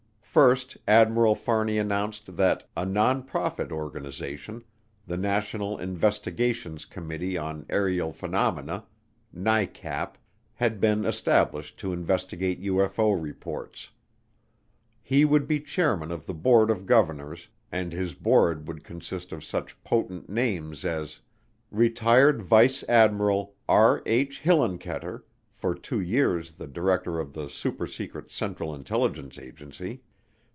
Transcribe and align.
First, 0.33 0.77
Admiral 0.87 1.35
Fahrney 1.35 1.77
announced 1.77 2.37
that 2.37 2.65
a 2.77 2.85
non 2.85 3.21
profit 3.23 3.69
organization, 3.69 4.63
the 5.05 5.17
National 5.17 5.77
Investigations 5.77 6.85
Committee 6.85 7.37
On 7.37 7.65
Aerial 7.67 8.13
Phenomena 8.13 8.85
(NICAP) 9.35 10.13
had 10.53 10.79
been 10.79 11.03
established 11.03 11.77
to 11.79 11.91
investigate 11.91 12.61
UFO 12.61 13.21
reports. 13.21 13.89
He 15.01 15.25
would 15.25 15.49
be 15.49 15.59
chairman 15.59 16.13
of 16.13 16.25
the 16.27 16.33
board 16.33 16.71
of 16.71 16.85
governors 16.85 17.49
and 17.69 17.91
his 17.91 18.13
board 18.13 18.69
would 18.69 18.85
consist 18.85 19.33
of 19.33 19.43
such 19.43 19.83
potent 19.83 20.29
names 20.29 20.85
as: 20.85 21.19
Retired 21.71 22.41
Vice 22.41 22.85
Admiral 22.87 23.55
R. 23.67 24.01
H. 24.05 24.41
Hillenkoetter, 24.43 25.23
for 25.51 25.75
two 25.75 25.99
years 25.99 26.53
the 26.53 26.67
director 26.67 27.19
of 27.19 27.33
the 27.33 27.47
supersecret 27.47 28.29
Central 28.31 28.73
Intelligence 28.73 29.37
Agency. 29.37 30.03